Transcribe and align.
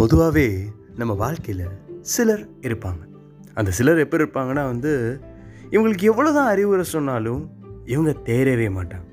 பொதுவாகவே 0.00 0.44
நம்ம 0.96 1.12
வாழ்க்கையில் 1.14 1.64
சிலர் 2.12 2.44
இருப்பாங்க. 2.66 3.02
அந்த 3.54 3.70
சிலர் 3.70 3.98
எப்போ 3.98 4.16
இருப்பாங்கன்னா 4.16 4.62
வந்து 4.72 4.92
இவங்களுக்கு 5.70 6.04
எவ்வளோ 6.10 6.32
தான் 6.32 6.50
அறிவுரை 6.52 6.84
சொன்னாலும் 6.84 7.42
இவங்க 7.92 8.12
தேரவே 8.28 8.68
மாட்டாங்க. 8.76 9.08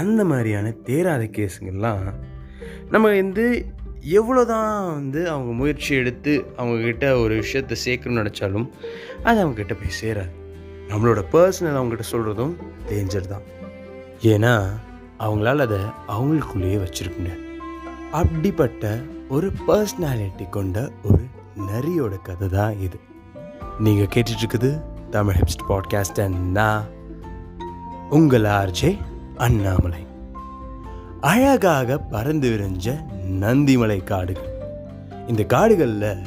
அந்த 0.00 0.24
மாதிரியான 0.24 0.72
தேராத 0.88 1.24
கேஸுங்கள்லாம் 1.38 2.04
நம்ம 2.90 3.04
வந்து 3.16 3.46
எவ்வளோ 4.20 4.44
தான் 4.44 4.92
வந்து 4.92 5.20
அவங்க 5.30 5.52
முயற்சி 5.62 5.92
எடுத்து 5.94 6.34
அவங்கக்கிட்ட 6.58 7.20
ஒரு 7.22 7.34
விஷயத்தை 7.42 7.78
சேர்க்கணும்னு 7.86 8.22
நினச்சாலும் 8.22 8.68
அது 9.28 9.38
அவங்கக்கிட்ட 9.44 9.76
போய் 9.82 10.00
சேராது. 10.02 10.32
நம்மளோட 10.90 11.22
பர்சனல் 11.36 11.80
அவங்ககிட்ட 11.80 12.06
சொல்கிறதும் 12.14 12.56
டேஞ்சர் 12.90 13.32
தான். 13.34 13.46
ஏன்னா 14.34 14.56
அவங்களால 15.18 15.66
அதை 15.68 15.82
அவங்களுக்குள்ளேயே 16.16 16.80
வச்சிருக்க 16.86 17.16
முடியாது. 17.16 17.41
அப்படிப்பட்ட 18.12 19.00
ஒரு 19.28 19.52
பர்சனாலிட்டி 19.68 20.48
கொண்ட 20.48 20.90
ஒரு 21.02 21.24
நரியோட 21.58 22.22
கதை 22.22 22.48
தான் 22.48 22.80
இது. 22.80 22.98
நீங்கள் 23.78 24.08
கேட்டுட்ருக்குது 24.14 24.82
தமிழ் 25.10 25.34
ஹிப்ஸ்ட் 25.34 25.68
பாட்காஸ்ட் 25.68 26.28
நான் 26.28 26.84
உங்கள் 28.10 28.42
ஆர்ஜே 28.42 28.98
அண்ணாமலை. 29.36 30.06
அழகாக 31.20 31.98
பறந்து 31.98 32.50
விரிஞ்ச 32.50 33.04
நந்திமலை 33.40 34.04
காடுகள். 34.04 34.50
இந்த 35.26 35.42
காடுகளில் 35.42 36.22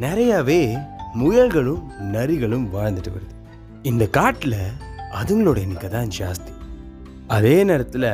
நிறையாவே 0.00 0.86
முயல்களும் 1.14 1.82
நரிகளும் 1.98 2.74
வாழ்ந்துட்டு 2.74 3.12
வருது. 3.16 3.34
இந்த 3.82 4.06
காட்டில் 4.06 4.58
அதுங்களோட 5.12 5.58
எண்ணிக்கை 5.58 5.90
தான் 5.90 6.08
ஜாஸ்தி. 6.18 6.52
அதே 7.26 7.64
நேரத்தில் 7.64 8.10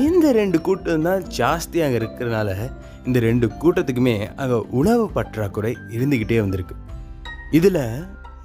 இந்த 0.00 0.26
ரெண்டு 0.38 0.58
கூட்டம் 0.66 1.02
தான் 1.06 1.24
ஜாஸ்தி 1.38 1.78
அங்கே 1.84 1.96
இருக்கிறனால 2.00 2.50
இந்த 3.06 3.18
ரெண்டு 3.24 3.46
கூட்டத்துக்குமே 3.62 4.14
அங்கே 4.42 4.58
உணவு 4.78 5.04
பற்றாக்குறை 5.16 5.72
இருந்துக்கிட்டே 5.96 6.38
வந்திருக்கு. 6.42 6.74
இதில் 7.58 7.84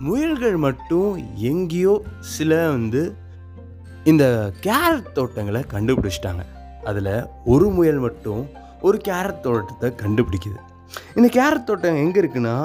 முயல்கள் 0.08 0.58
மட்டும் 0.66 1.12
எங்கேயோ 1.52 1.94
சில 2.36 2.58
வந்து 2.73 3.02
இந்த 4.12 4.26
கேரட் 4.66 5.14
தோட்டங்களை 5.17 5.62
கண்டுபிடிச்சிட்டாங்க. 5.73 6.44
அதில் 6.89 7.14
ஒரு 7.54 7.70
முயல் 7.78 8.02
மட்டும் 8.08 8.42
ஒரு 8.88 9.00
கேரட் 9.08 9.44
தோட்டத்தை 9.45 9.89
கண்டுபிடிக்குது. 10.04 10.59
இந்த 11.17 11.30
கேரட் 11.38 11.67
தோட்டம் 11.70 12.02
எங்கே 12.04 12.22
இருக்குன்னா 12.23 12.58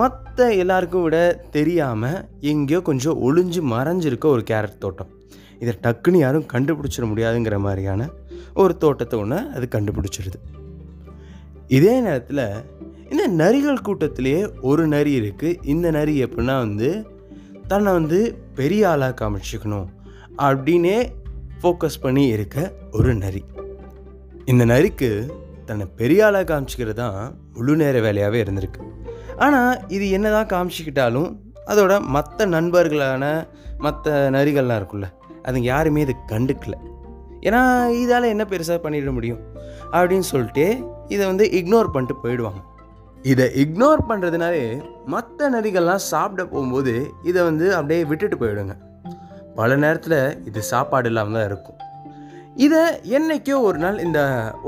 மற்ற 0.00 0.48
எல்லாருக்கும் 0.62 1.04
விட 1.06 1.18
தெரியாமல் 1.58 2.18
எங்கேயோ 2.54 2.80
கொஞ்சம் 2.90 3.20
ஒளிஞ்சு 3.28 3.62
மறைஞ்சிருக்க 3.74 4.28
ஒரு 4.36 4.42
கேரட் 4.50 4.82
தோட்டம். 4.84 5.12
இதை 5.62 5.72
டக்குன்னு 5.84 6.18
யாரும் 6.24 6.48
கண்டுபிடிச்சிட 6.52 7.04
முடியாதுங்கிற 7.12 7.56
மாதிரியான 7.66 8.08
ஒரு 8.62 8.72
தோட்டத்தை 8.82 9.16
ஒன்று 9.22 9.38
அது 9.56 9.66
கண்டுபிடிச்சிருது. 9.76 10.38
இதே 11.76 11.94
நேரத்தில் 12.06 12.44
இந்த 13.12 13.24
நரிகள் 13.42 13.84
கூட்டத்திலேயே 13.86 14.40
ஒரு 14.70 14.82
நரி 14.94 15.12
இருக்குது 15.20 15.58
இந்த 15.72 15.90
நரி 15.96 16.14
எப்படின்னா 16.24 16.56
வந்து 16.64 16.88
தன்னை 17.70 17.90
வந்து 17.92 18.18
பெரிய 18.58 18.88
ஆளாக 18.90 19.14
காமிச்சிக்கணும் 19.20 19.88
அப்படின்னே 20.46 20.98
ஃபோக்கஸ் 21.60 22.02
பண்ணி 22.02 22.24
இருக்க 22.36 22.56
ஒரு 22.98 23.12
நரி. 23.24 23.42
இந்த 24.52 24.64
நரிக்கு 24.72 25.10
தன்னை 25.68 25.86
பெரிய 26.00 26.26
ஆளாக 26.26 26.46
காமிச்சிக்கிறது 26.50 27.00
தான் 27.02 27.18
முழு 27.56 27.74
நேர 27.76 27.96
வேலையாகவே 28.06 28.38
இருந்திருக்கு. 28.44 28.82
ஆனால் 29.44 29.72
இது 29.96 30.06
என்ன 30.10 30.28
தான் 30.36 30.50
காமிச்சிக்கிட்டாலும் 30.52 31.30
அதோட 31.72 31.94
மற்ற 32.16 32.46
நண்பர்களான 32.56 33.24
மற்ற 33.86 34.14
நரிகள்லாம் 34.36 34.78
இருக்குல்ல 34.80 35.08
அதுங்க 35.48 35.68
யாருமே 35.72 36.04
இது 36.06 36.14
கண்டுக்கல. 36.32 36.76
ஏன்னா 37.46 37.60
இதால் 38.00 38.32
என்ன 38.34 38.44
பெருசாக 38.52 38.78
பண்ணிட 38.84 39.12
முடியும்? 39.18 39.42
அப்படின்னு 39.96 40.26
சொல்லிட்டு 40.32 40.66
இதை 41.14 41.24
வந்து 41.30 41.44
இக்னோர் 41.58 41.94
பண்ணிட்டு 41.94 42.16
போயிடுவாங்க. 42.24 42.60
இதை 43.32 43.46
இக்னோர் 43.62 44.00
பண்ணுறதுனாலே 44.08 44.62
மற்ற 45.14 45.48
நரிகள்லாம் 45.54 46.06
சாப்பிட 46.12 46.42
போகும்போது 46.52 46.92
இதை 47.30 47.40
வந்து 47.48 47.66
அப்படியே 47.76 48.00
விட்டுட்டு 48.10 48.36
போயிடுங்க. 48.42 48.74
பல 49.58 49.76
நேரத்தில் 49.84 50.18
இது 50.48 50.60
சாப்பாடு 50.72 51.08
இல்லாமல் 51.10 51.36
தான் 51.38 51.48
இருக்கும். 51.50 51.78
இதை 52.64 52.82
என்னைக்கோ 53.16 53.56
ஒரு 53.68 53.78
நாள் 53.84 53.98
இந்த 54.06 54.20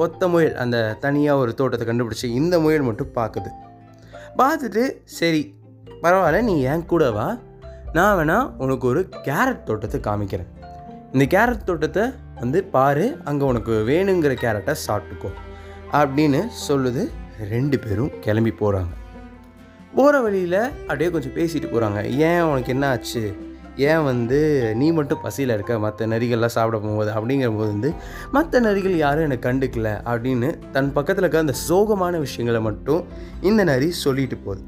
ஒத்த 0.05 0.29
முயல் 0.33 0.57
அந்த 0.65 0.79
தனியாக 1.05 1.43
ஒரு 1.43 1.53
தோட்டத்தை 1.61 1.87
கண்டுபிடிச்சி 1.89 2.29
இந்த 2.41 2.55
முயல் 2.65 2.87
மட்டும் 2.89 3.15
பார்க்குது. 3.19 3.51
பார்த்துட்டு 4.41 4.85
சரி 5.19 5.43
பரவாயில்ல 6.03 6.43
நீ 6.51 6.55
என் 6.73 6.89
கூட 6.93 7.05
வா. 7.19 7.29
நான் 7.97 8.17
வேணால் 8.19 8.51
உனக்கு 8.65 8.87
ஒரு 8.93 9.01
கேரட் 9.27 9.67
தோட்டத்தை 9.69 10.01
காமிக்கிறேன். 10.09 10.51
இந்த 11.13 11.25
கேரட் 11.33 11.65
தோட்டத்தை 11.65 12.03
வந்து 12.41 12.65
பாரு 12.65 13.19
அங்கே 13.25 13.45
உனக்கு 13.45 13.73
வேணுங்கிற 13.87 14.33
கேரட்டை 14.43 14.75
சாப்பிட்டுக்கோ. 14.87 15.31
அப்படின்னு 15.93 16.41
சொல்லுது. 16.69 17.03
ரெண்டு 17.51 17.79
பேரும் 17.79 18.11
கிளம்பி 18.21 18.53
போகிறாங்க 18.61 18.95
போகிற 19.95 20.21
வழியில் 20.21 20.59
அப்படியே 20.63 21.11
கொஞ்சம் 21.11 21.33
பேசிட்டு 21.33 21.69
போகிறாங்க 21.71 22.01
ஏன் 22.27 22.43
உனக்கு 22.43 22.73
என்ன 22.73 22.89
ஆச்சு 22.89 23.23
ஏன் 23.77 24.05
வந்து 24.05 24.39
நீ 24.77 24.93
மட்டும் 24.93 25.21
பசியில் 25.23 25.55
இருக்க? 25.55 25.79
மற்ற 25.79 26.07
நரிகள்லாம் 26.07 26.55
சாப்பிட 26.57 26.77
போகும்போது 26.79 27.11
அப்படிங்கிற 27.11 27.51
போது 27.57 27.71
வந்து 27.75 27.93
மற்ற 28.33 28.61
நரிகள் 28.61 28.97
யாரும் 29.05 29.31
என்னை 29.31 29.39
கண்டுக்கல 29.43 29.91
அப்படின்னு 30.13 30.51
தன் 30.71 30.93
பக்கத்தில் 30.93 31.25
இருக்க 31.25 31.45
அந்த 31.47 31.55
சோகமான 31.69 32.19
விஷயங்களை 32.19 32.61
மட்டும் 32.61 33.05
இந்த 33.41 33.65
நரி 33.65 33.91
சொல்லிட்டு 33.91 34.37
போகுது. 34.37 34.63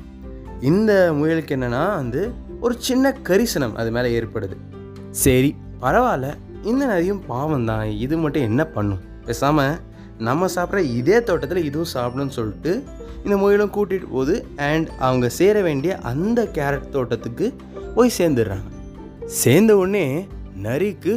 இந்த 0.61 0.93
முயலுக்கு 1.13 1.57
என்னென்னா 1.57 1.87
வந்து 1.95 2.33
ஒரு 2.61 2.75
சின்ன 2.79 3.15
கரிசனம் 3.29 3.75
அது 3.75 3.91
மேலே 3.91 4.21
ஏற்படுது. 4.21 4.57
சரி 5.11 5.57
பரவாயில்ல 5.83 6.29
இந்த 6.71 6.83
நரியும் 6.91 7.23
பாவம் 7.31 7.67
தான். 7.71 7.87
இது 8.05 8.17
மட்டும் 8.23 8.47
என்ன 8.49 8.63
பண்ணும்? 8.75 9.03
பேசாமல் 9.27 9.79
நம்ம 10.29 10.49
சாப்பிட்ற 10.55 10.81
இதே 10.99 11.17
தோட்டத்தில் 11.29 11.67
இதுவும் 11.69 11.93
சாப்பிடணும்னு 11.95 12.37
சொல்லிட்டு 12.39 12.73
இந்த 13.25 13.35
முயலும் 13.41 13.73
கூட்டிகிட்டு 13.77 14.09
போகுது. 14.15 14.35
அண்ட் 14.69 14.89
அவங்க 15.07 15.27
சேர 15.39 15.57
வேண்டிய 15.67 15.93
அந்த 16.11 16.41
கேரட் 16.57 16.93
தோட்டத்துக்கு 16.95 17.47
போய் 17.97 18.17
சேர்ந்துடுறாங்க. 18.19 18.69
சேர்ந்த 19.43 19.73
உடனே 19.81 20.07
நரிக்கு 20.67 21.15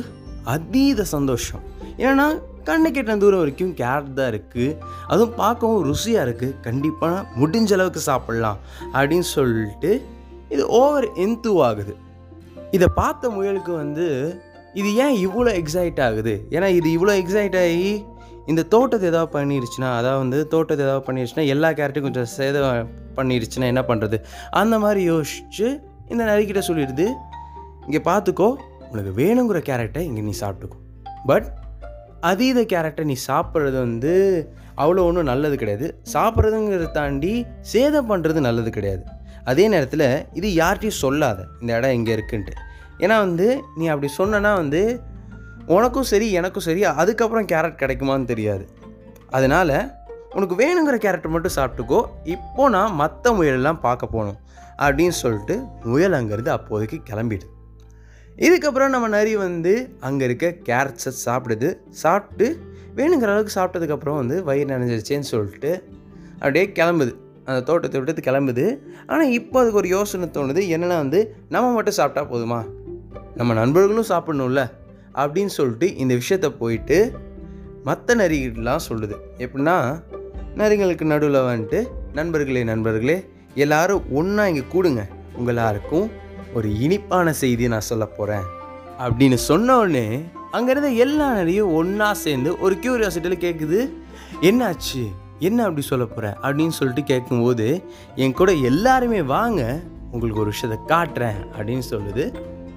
அதீத 0.56 1.06
சந்தோஷம். 1.16 1.64
ஏன்னா 2.08 2.26
கண்ணு 2.68 2.90
கெட்ட 2.92 3.16
தூரம் 3.22 3.42
வரைக்கும் 3.42 3.74
கேரட் 3.80 4.16
தான் 4.20 4.30
இருக்குது 4.32 4.76
அதுவும் 5.12 5.36
பார்க்கவும் 5.42 5.84
ருசியாக 5.90 6.26
இருக்குது 6.28 6.58
கண்டிப்பாக 6.68 7.18
முடிஞ்ச 7.42 7.72
அளவுக்கு 7.78 8.02
சாப்பிட்லாம் 8.10 8.60
அப்படின்னு 8.96 9.28
சொல்லிட்டு 9.36 9.92
இது 10.56 10.64
ஓவர் 10.80 11.08
எந்து 11.26 11.52
ஆகுது. 11.68 11.94
இதை 12.76 12.88
பார்த்த 13.00 13.30
முயலுக்கு 13.36 13.72
வந்து 13.84 14.06
இது 14.80 14.90
ஏன் 15.04 15.16
இவ்வளோ 15.26 15.52
எக்ஸைட் 15.62 16.00
ஆகுது? 16.06 16.34
ஏன்னா 16.56 16.68
இது 16.80 16.88
இவ்வளோ 16.98 17.14
எக்ஸைட் 17.22 17.58
ஆகி 17.64 17.90
இந்த 18.52 18.62
தோட்டத்தை 18.74 19.06
ஏதாவது 19.12 19.30
பண்ணிருச்சுன்னா 19.36 19.90
அதாவது 20.00 20.22
வந்து 20.24 20.40
தோட்டத்தை 20.54 20.84
ஏதாவது 20.88 21.06
பண்ணிருச்சுன்னா 21.08 21.46
எல்லா 21.54 21.70
கேரக்டரும் 21.78 22.08
கொஞ்சம் 22.08 22.30
சேதம் 22.38 22.90
பண்ணிருச்சுன்னா 23.20 23.68
என்ன 23.74 23.84
பண்ணுறது 23.90 24.18
அந்த 24.62 24.76
மாதிரி 24.84 25.02
யோசிச்சு 25.12 25.68
இந்த 26.14 26.22
நரிக்கிட்ட 26.32 26.64
சொல்லிடுது 26.70 27.08
இங்கே 27.88 28.02
பார்த்துக்கோ 28.10 28.50
உனக்கு 28.92 29.14
வேணுங்கிற 29.22 29.60
கேரட்டை 29.70 30.02
இங்கே 30.10 30.24
நீ 30.28 30.34
சாப்பிட்டுக்கோ. 30.44 30.78
பட் 31.32 31.48
அதீத 32.32 32.60
கேரட்டை 32.74 33.04
நீ 33.12 33.16
சாப்பிட்றது 33.30 33.78
வந்து 33.88 34.14
அவ்வளோ 34.84 35.02
ஒன்றும் 35.10 35.30
நல்லது 35.32 35.56
கிடையாது. 35.62 35.88
சாப்பிட்றதுங்கிறத 36.14 36.88
தாண்டி 37.00 37.34
சேதம் 37.74 38.10
பண்ணுறது 38.12 38.40
நல்லது 38.50 38.70
கிடையாது. 38.78 39.04
அதே 39.52 39.66
நேரத்தில் 39.74 40.08
இது 40.40 40.48
யார்கிட்டையும் 40.62 41.02
சொல்லாத 41.04 41.40
இந்த 41.62 41.72
இடம் 41.80 41.96
இங்கே 41.98 42.14
இருக்குன்ட்டு. 42.18 42.54
ஏன்னா 43.04 43.18
வந்து 43.26 43.48
நீ 43.80 43.86
அப்படி 43.94 44.10
சொன்னனா 44.20 44.52
வந்து 44.62 44.82
உனக்கும் 45.76 46.10
சரி 46.12 46.28
எனக்கும் 46.40 46.66
சரி 46.68 46.82
அதுக்கப்புறம் 47.02 47.48
கேரட் 47.52 47.82
கிடைக்குமான்னு 47.82 48.32
தெரியாது. 48.32 48.66
அதனால் 49.38 49.78
உனக்கு 50.38 50.56
வேணுங்கிற 50.62 50.98
கேரட்டை 51.04 51.30
மட்டும் 51.34 51.56
சாப்பிட்டுக்கோ. 51.58 52.00
இப்போ 52.36 52.64
நான் 52.76 52.96
மற்ற 53.02 53.32
முயலெல்லாம் 53.38 53.84
பார்க்க 53.88 54.14
போகணும் 54.14 54.40
அப்படின்னு 54.86 55.16
சொல்லிட்டு 55.24 55.56
முயல் 55.92 56.18
அங்கேருந்து 56.20 56.52
அப்போதைக்கு 56.56 56.98
கிளம்பிடுது 57.10 57.48
இதுக்கப்புறம் 58.46 58.94
நம்ம 58.94 59.08
நரி 59.16 59.34
வந்து 59.44 59.74
அங்கே 60.08 60.24
இருக்க 60.28 60.46
கேரட்ஸை 60.70 61.12
சாப்பிடுது. 61.26 61.70
சாப்பிட்டு 62.04 62.48
வேணுங்கிற 62.98 63.30
அளவுக்கு 63.34 63.54
சாப்பிட்டதுக்கப்புறம் 63.58 64.18
வந்து 64.22 64.38
வயிறு 64.48 64.70
நினைஞ்சிருச்சேன்னு 64.74 65.30
சொல்லிட்டு 65.34 65.72
அப்படியே 66.42 66.66
கிளம்புது. 66.80 67.14
அந்த 67.48 67.60
தோட்டத்தை 67.70 67.98
விட்டு 68.00 68.28
கிளம்புது. 68.28 68.66
ஆனால் 69.12 69.32
இப்போ 69.40 69.58
அதுக்கு 69.62 69.82
ஒரு 69.82 69.90
யோசனை 69.96 70.28
தோணுது. 70.38 70.62
என்னென்னா 70.76 70.98
வந்து 71.04 71.20
நம்ம 71.56 71.74
மட்டும் 71.78 71.98
சாப்பிட்டா 72.00 72.24
போதுமா? 72.34 72.60
நம்ம 73.36 73.54
நண்பர்களும் 73.54 74.06
சாப்பிடணும்ல 74.10 74.72
அப்படின்னு 75.16 75.46
சொல்லிட்டு 75.46 75.96
இந்த 75.96 76.14
விஷயத்த 76.14 76.48
போயிட்டு 76.48 77.14
மற்ற 77.84 78.16
நரிகிட்டலாம் 78.16 78.80
சொல்லுது. 78.90 79.16
எப்படின்னா 79.38 80.04
நரிகளுக்கு 80.56 81.06
நடுவில் 81.06 81.40
வந்துட்டு 81.40 81.88
நண்பர்களே 82.14 82.64
நண்பர்களே 82.64 83.30
எல்லாரும் 83.56 84.14
ஒன்றா 84.14 84.48
இங்கே 84.48 84.64
கூடுங்க. 84.74 85.08
உங்கள் 85.36 85.80
ஒரு 86.54 86.80
இனிப்பான 86.80 87.34
செய்தியை 87.34 87.72
நான் 87.72 87.80
சொல்ல 87.80 88.06
போகிறேன் 88.06 88.42
அப்படின்னு 89.00 89.38
சொன்னோடனே 89.48 90.22
அங்கேருந்து 90.54 90.96
எல்லா 90.96 91.34
நரியும் 91.34 91.74
ஒன்றா 91.74 92.14
சேர்ந்து 92.14 92.60
ஒரு 92.60 92.76
க்யூரியாசிட்டியில் 92.76 93.44
கேட்குது 93.46 93.90
என்னாச்சு? 94.42 95.12
என்ன 95.40 95.64
அப்படி 95.64 95.82
சொல்ல 95.82 96.06
போகிற 96.06 96.38
அப்படின்னு 96.42 96.68
சொல்லிட்டு 96.68 97.04
கேட்கும்போது 97.04 97.84
என் 98.16 98.34
கூட 98.34 98.52
எல்லாருமே 98.52 99.22
வாங்க. 99.22 99.80
உங்களுக்கு 100.12 100.42
ஒரு 100.42 100.50
விஷயத்தை 100.50 100.98
காட்டுறேன். 100.98 101.48
அப்படின்னு 101.60 101.82
சொல்லுது. 101.90 102.34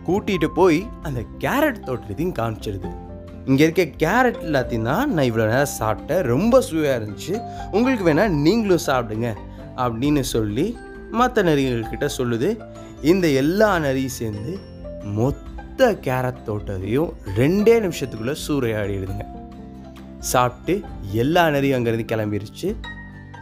கூட்டிகிட்டு 0.08 0.49
போய் 0.60 0.81
அந்த 1.08 1.20
கேரட் 1.44 1.84
தோட்டத்தையும் 1.88 2.37
காமிச்சிருது. 2.40 2.90
இங்கே 3.49 3.64
இருக்க 3.66 3.84
கேரட் 4.05 4.40
எல்லாத்தையும் 4.46 4.88
தான் 4.90 5.12
நான் 5.14 5.28
இவ்வளோ 5.31 5.46
நேரம் 5.52 5.75
சாப்பிட்டேன். 5.81 6.22
ரொம்ப 6.32 6.60
சுவையாக 6.69 6.99
இருந்துச்சு. 7.00 7.34
உங்களுக்கு 7.76 8.06
வேணால் 8.08 8.37
நீங்களும் 8.46 8.87
சாப்பிடுங்க 8.87 9.28
அப்படின்னு 9.84 10.22
சொல்லி 10.34 10.66
மற்ற 11.19 11.43
நரிகள்கிட்ட 11.43 12.08
சொல்லுது. 12.19 12.49
இந்த 13.10 13.26
எல்லா 13.43 13.70
நரியும் 13.84 14.16
சேர்ந்து 14.20 14.52
மொத்த 15.19 15.90
கேரட் 16.06 16.43
தோட்டத்தையும் 16.49 17.10
ரெண்டே 17.40 17.75
நிமிஷத்துக்குள்ளே 17.84 18.34
சூறையாடிடுதுங்க 18.44 19.26
சாப்பிட்டு 20.32 20.75
எல்லா 21.22 21.43
நரியும் 21.55 21.76
அங்கேருந்து 21.78 22.10
கிளம்பிருச்சு. 22.12 22.69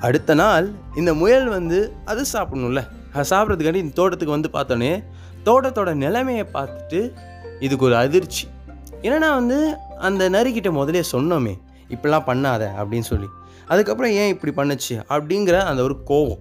அடுத்த 0.07 0.35
நாள் 0.41 0.67
இந்த 1.01 1.15
முயல் 1.21 1.49
வந்து 1.57 1.79
அது 2.05 2.23
சாப்பிடணும்ல. 2.33 2.83
சாப்பிட்றதுக்காண்டி 3.31 3.75
இந்த 3.75 3.95
தோட்டத்துக்கு 3.95 4.41
வந்து 4.41 4.51
பார்த்தோன்னே 4.53 5.05
தோட்டத்தோட 5.45 5.95
நிலைமையை 5.95 6.47
பார்த்துட்டு 6.55 7.13
இதுக்கு 7.61 7.85
ஒரு 7.85 7.97
அதிர்ச்சி. 7.97 8.49
ஏன்னா 9.03 9.35
வந்து 9.35 9.77
அந்த 9.99 10.31
நரிக்கிட்ட 10.31 10.71
முதலே 10.71 11.03
சொன்னோமே 11.13 11.59
இப்படிலாம் 11.89 12.27
பண்ணாத 12.27 12.69
அப்படின்னு 12.79 13.01
சொல்லி. 13.01 13.27
அதுக்கப்புறம் 13.67 14.13
ஏன் 14.13 14.41
இப்படி 14.43 14.53
பண்ணுச்சு? 14.53 15.05
அப்படிங்கிற 15.09 15.61
அந்த 15.61 15.83
ஒரு 15.83 15.97
கோவம். 16.07 16.39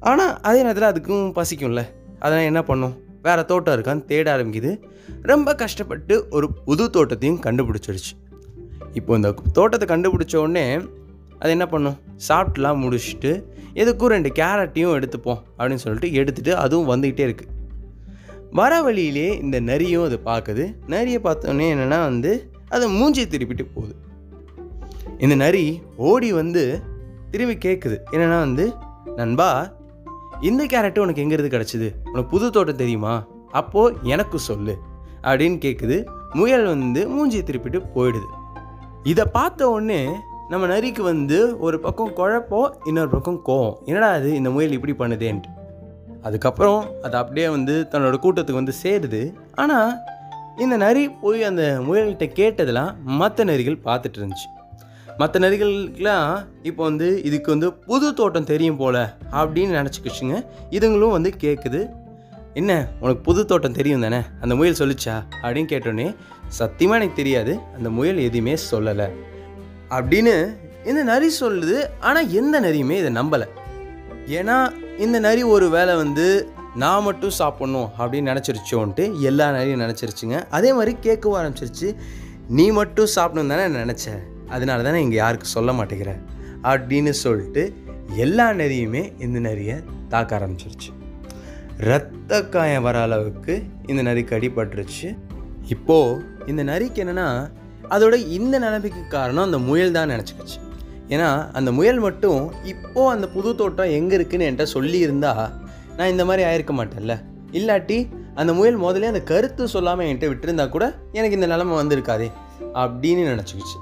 ஆனால் 0.00 0.40
அதே 0.40 0.62
நேரத்தில் 0.62 0.88
அதுக்கும் 0.90 1.42
பசிக்கும்ல. 1.42 1.86
அதெல்லாம் 2.18 2.46
என்ன 2.46 2.62
பண்ணும்? 2.62 3.00
வேறு 3.22 3.44
தோட்டம் 3.44 3.80
இருக்கான்னு 3.80 4.04
தேட 4.04 4.36
ஆரம்பிக்குது. 4.36 4.82
ரொம்ப 5.22 5.54
கஷ்டப்பட்டு 5.54 6.26
ஒரு 6.30 6.52
புது 6.52 6.90
தோட்டத்தையும் 6.90 7.40
கண்டுபிடிச்சிருச்சு 7.40 8.30
இப்போ 8.92 9.16
இந்த 9.16 9.34
தோட்டத்தை 9.52 9.96
கண்டுபிடிச்ச 9.96 10.36
உடனே 10.36 10.74
அது 11.38 11.50
என்ன 11.50 11.66
பண்ணும்? 11.66 11.98
சாப்பிட்டுலாம் 12.28 12.82
முடிச்சுட்டு 12.84 13.42
எதுக்கும் 13.74 14.12
ரெண்டு 14.14 14.32
கேரட்டையும் 14.34 14.94
எடுத்துப்போம் 14.98 15.40
அப்படின்னு 15.58 15.84
சொல்லிட்டு 15.84 16.22
எடுத்துகிட்டு 16.22 16.52
அதுவும் 16.52 16.90
வந்துக்கிட்டே 16.92 17.26
இருக்குது 17.28 17.50
வர 18.50 18.82
வழியிலே 18.82 19.38
இந்த 19.38 19.60
நரியும் 19.60 20.04
அது 20.04 20.20
பார்க்குது. 20.24 20.64
நரியை 20.86 21.20
பார்த்தோன்னே 21.22 21.66
என்னென்னா 21.74 22.00
வந்து 22.02 22.50
அது 22.68 22.88
மூஞ்சி 22.88 23.22
திருப்பிட்டு 23.24 23.66
போகுது. 23.74 23.94
இந்த 25.18 25.34
நரி 25.34 25.82
ஓடி 25.96 26.32
வந்து 26.32 26.80
திரும்பி 27.30 27.54
கேட்குது 27.54 27.96
என்னென்னா 28.10 28.38
வந்து 28.38 28.72
நண்பா 29.16 29.72
இந்த 30.40 30.64
கேரட்டு 30.64 30.98
உனக்கு 30.98 31.22
எங்கேருந்து 31.24 31.52
கிடச்சிது? 31.54 31.88
உனக்கு 32.04 32.26
புது 32.26 32.50
தோட்டம் 32.50 32.76
தெரியுமா? 32.76 33.26
அப்போது 33.50 33.96
எனக்கு 34.02 34.38
சொல்லு 34.38 34.76
அப்படின்னு 35.22 35.58
கேட்குது 35.66 36.04
முயல் 36.32 36.64
வந்து 36.64 37.00
மூஞ்சியை 37.14 37.42
திருப்பிட்டு 37.42 37.82
போயிடுது. 37.94 38.28
இதை 39.02 39.24
பார்த்த 39.32 39.70
உடனே 39.70 40.08
நம்ம 40.52 40.66
நரிக்கு 40.66 41.02
வந்து 41.02 41.58
ஒரு 41.58 41.80
பக்கம் 41.80 42.12
குழப்பம் 42.12 42.76
இன்னொரு 42.84 43.08
பக்கம் 43.08 43.40
கோவம். 43.46 43.84
என்னடா 43.84 44.10
அது 44.10 44.34
இந்த 44.34 44.50
முயல் 44.50 44.70
இப்படி 44.70 44.92
பண்ணுதேன்ட்டு. 44.92 45.50
அதுக்கப்புறம் 46.22 46.86
அது 47.02 47.16
அப்படியே 47.16 47.48
வந்து 47.48 47.86
தன்னோட 47.90 48.14
கூட்டத்துக்கு 48.22 48.52
வந்து 48.52 48.72
சேருது. 48.82 49.34
ஆனால் 49.54 49.94
இந்த 50.58 50.76
நரி 50.76 51.08
போய் 51.08 51.42
அந்த 51.42 51.78
முயல்கிட்ட 51.80 52.26
கேட்டதெல்லாம் 52.34 52.94
மற்ற 53.02 53.44
நரிகள் 53.44 53.78
பார்த்துட்டு 53.84 54.18
இருந்துச்சு. 54.18 54.48
மற்ற 55.16 55.40
நரிகளுக்கெல்லாம் 55.40 56.46
இப்போ 56.62 56.82
வந்து 56.82 57.22
இதுக்கு 57.22 57.50
வந்து 57.50 57.72
புது 57.72 58.14
தோட்டம் 58.14 58.44
தெரியும் 58.44 58.76
போல 58.76 59.16
அப்படின்னு 59.32 59.80
நினச்சிக்கிச்சுங்க. 59.80 60.44
இதுங்களும் 60.70 61.10
வந்து 61.10 61.34
கேட்குது 61.40 61.88
என்ன 62.54 62.86
உனக்கு 63.00 63.20
புது 63.20 63.46
தோட்டம் 63.46 63.72
தெரியும் 63.72 64.00
தானே? 64.00 64.20
அந்த 64.40 64.54
முயல் 64.54 64.78
சொல்லிச்சா? 64.78 65.22
அப்படின்னு 65.42 65.72
கேட்டோன்னே 65.74 66.14
சத்தியமாக 66.48 67.00
எனக்கு 67.00 67.22
தெரியாது. 67.22 67.58
அந்த 67.76 67.90
முயல் 67.90 68.16
எதுவுமே 68.16 68.56
சொல்லலை. 68.70 69.10
அப்படின்னு 69.96 70.34
இந்த 70.84 71.02
நரி 71.02 71.28
சொல்லுது. 71.40 71.76
ஆனால் 72.00 72.30
எந்த 72.30 72.60
நரியுமே 72.60 72.96
இதை 73.00 73.12
நம்பலை. 73.14 73.46
ஏன்னா 74.26 74.56
இந்த 74.98 75.18
நரி 75.18 75.42
ஒரு 75.42 75.70
வேளை 75.70 75.94
வந்து 75.94 76.26
நான் 76.74 77.02
மட்டும் 77.02 77.36
சாப்பிட்ணும் 77.38 77.88
அப்படின்னு 77.98 78.28
நினச்சிருச்சோன்ட்டு 78.30 79.20
எல்லா 79.20 79.46
நரியும் 79.50 79.80
நினச்சிருச்சுங்க. 79.80 80.36
அதே 80.50 80.72
மாதிரி 80.72 80.92
கேட்கவும் 81.02 81.38
ஆரம்பிச்சிருச்சு 81.40 81.96
நீ 82.48 82.70
மட்டும் 82.70 83.06
சாப்பிடணும் 83.06 83.52
தானே 83.52 83.66
நினச்ச. 83.76 84.06
அதனால 84.48 84.82
தானே 84.82 85.02
இங்கே 85.02 85.16
யாருக்கு 85.16 85.46
சொல்ல 85.46 85.72
மாட்டேங்கிற? 85.72 86.12
அப்படின்னு 86.62 87.10
சொல்லிட்டு 87.10 87.74
எல்லா 88.16 88.50
நரியுமே 88.50 89.02
இந்த 89.20 89.38
நரியை 89.38 89.76
தாக்க 90.08 90.38
ஆரம்பிச்சிருச்சு. 90.38 90.90
ரத்த 91.76 92.42
காயம் 92.44 92.82
வர 92.82 93.00
அளவுக்கு 93.00 93.62
இந்த 93.86 94.02
நரிக்கு 94.02 94.36
அடிபட்டுருச்சு. 94.38 95.08
இப்போது 95.68 96.24
இந்த 96.46 96.64
நரிக்கு 96.64 97.00
என்னென்னா 97.04 97.28
அதோட 97.94 98.14
இந்த 98.36 98.54
நிலைமைக்கு 98.64 99.02
காரணம் 99.14 99.46
அந்த 99.48 99.58
முயல் 99.68 99.96
தான் 99.96 100.12
நினச்சிக்கிச்சு. 100.14 100.58
ஏன்னா 101.14 101.28
அந்த 101.58 101.70
முயல் 101.78 102.00
மட்டும் 102.06 102.40
இப்போது 102.72 103.10
அந்த 103.14 103.26
புது 103.34 103.50
தோட்டம் 103.60 103.94
எங்கே 103.98 104.14
இருக்குன்னு 104.18 104.46
என்கிட்ட 104.48 104.66
சொல்லியிருந்தா 104.76 105.32
நான் 105.96 106.12
இந்த 106.12 106.24
மாதிரி 106.28 106.42
ஆயிருக்க 106.48 106.74
மாட்டேன்ல. 106.78 107.14
இல்லாட்டி 107.58 107.98
அந்த 108.40 108.50
முயல் 108.58 108.78
முதல்ல 108.84 109.12
அந்த 109.12 109.22
கருத்து 109.30 109.62
சொல்லாமல் 109.74 110.06
என்கிட்ட 110.06 110.28
விட்டுருந்தா 110.30 110.66
கூட 110.74 110.84
எனக்கு 111.18 111.38
இந்த 111.38 111.48
நிலமை 111.52 111.74
வந்திருக்காதே 111.80 112.28
அப்படின்னு 112.82 113.24
நினச்சிக்கிச்சு. 113.32 113.78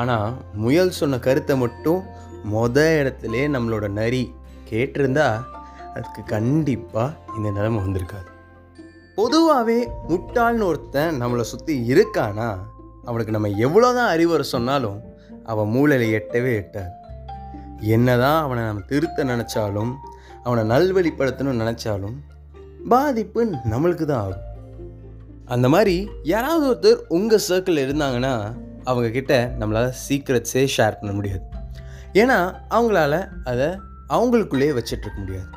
ஆனால் 0.00 0.28
முயல் 0.64 0.96
சொன்ன 1.00 1.18
கருத்தை 1.28 1.54
மட்டும் 1.64 2.00
மொத 2.54 2.78
இடத்துலே 3.00 3.42
நம்மளோட 3.54 3.86
நரி 4.00 4.24
கேட்டிருந்தா 4.70 5.28
அதுக்கு 5.94 6.22
கண்டிப்பாக 6.34 7.16
இந்த 7.36 7.48
நிலமை 7.56 7.78
வந்திருக்காது. 7.86 8.28
பொதுவாகவே 9.18 9.78
முட்டாள்னு 10.10 10.66
ஒருத்தன் 10.70 11.16
நம்மளை 11.22 11.44
சுற்றி 11.52 11.74
இருக்கானா 11.92 12.50
அவனுக்கு 13.04 13.32
நம்ம 13.32 13.48
எவ்வளோ 13.48 13.92
தான் 13.92 14.08
அறிவுரை 14.08 14.44
சொன்னாலும் 14.44 14.98
அவன் 15.44 15.68
மூளையில் 15.68 16.14
எட்டவே 16.18 16.52
எட்டாது. 16.62 16.90
என்னதான் 17.80 18.42
அவனை 18.42 18.62
நம்ம 18.64 18.80
திருத்த 18.80 19.24
நினச்சாலும் 19.24 19.92
அவனை 20.42 20.62
நல்வழிப்படுத்தணும்னு 20.72 21.62
நினச்சாலும் 21.64 22.16
பாதிப்பு 22.88 23.40
நம்மளுக்கு 23.44 24.04
தான் 24.04 24.22
ஆகும். 24.22 24.46
அந்த 25.44 25.68
மாதிரி 25.68 26.08
யாராவது 26.22 26.64
ஒருத்தர் 26.72 27.00
உங்கள் 27.08 27.46
சர்க்கிள் 27.48 27.82
இருந்தாங்கன்னா 27.84 28.34
அவங்கக்கிட்ட 28.84 29.34
நம்மளால் 29.60 29.96
சீக்ரெட்ஸே 30.08 30.68
ஷேர் 30.76 30.98
பண்ண 31.00 31.12
முடியாது. 31.12 31.42
ஏன்னா 32.12 32.38
அவங்களால 32.70 33.14
அதை 33.44 33.68
அவங்களுக்குள்ளேயே 34.08 34.76
வச்சிட்ருக்க 34.78 35.18
முடியாது. 35.18 35.48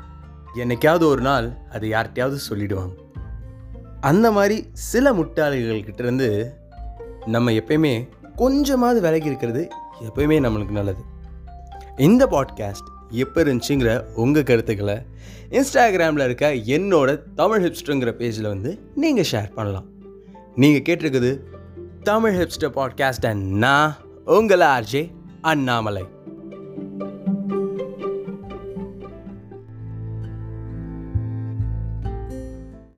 என்னைக்காவது 0.56 1.04
ஒரு 1.04 1.22
நாள் 1.22 1.48
அதை 1.72 1.92
யார்கிட்டையாவது 1.92 2.38
சொல்லிடுவாங்க. 2.50 2.96
அந்த 4.02 4.32
மாதிரி 4.32 4.70
சில 4.74 5.14
முட்டாளிகள்கிட்டேருந்து 5.14 6.28
நம்ம 7.26 7.52
எப்பயுமே 7.52 8.10
கொஞ்சமாவது 8.36 9.02
விலகி 9.02 9.26
இருக்கிறது 9.26 9.68
எப்பயுமே 10.02 10.38
நம்மளுக்கு 10.40 10.70
நல்லது. 10.70 11.04
இந்த 11.98 12.26
பாட்காஸ்ட் 12.26 12.92
எப்போ 13.10 13.44
இருந்துச்சுங்கிற 13.44 14.06
உங்கள் 14.14 14.44
கருத்துக்களை 14.44 15.06
இன்ஸ்டாகிராமில் 15.50 16.24
இருக்க 16.24 16.54
என்னோட 16.54 17.20
தமிழ் 17.36 17.66
ஹிப்ஸ்டருங்கிற 17.66 18.14
பேஜில் 18.14 18.48
வந்து 18.48 18.80
நீங்கள் 18.96 19.26
ஷேர் 19.32 19.54
பண்ணலாம். 19.54 19.86
நீங்கள் 20.56 20.96
கேட்டிருக்குது 20.96 21.40
தமிழ் 22.04 22.36
ஹிப்ஸ்டர் 22.36 22.72
பாட்காஸ்ட் 22.76 23.26
அண்ணா 23.26 23.68
நான் 23.68 23.96
உங்கள் 24.26 24.60
ஆர்ஜே 24.60 25.12
அண்ணாமலை. 25.42 26.13